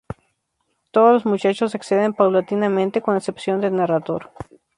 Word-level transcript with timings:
Todos 0.89 1.13
los 1.13 1.25
muchachos 1.27 1.75
acceden 1.75 2.13
paulatinamente, 2.15 3.03
con 3.03 3.15
excepción 3.17 3.61
del 3.61 3.75
narrador. 3.75 4.31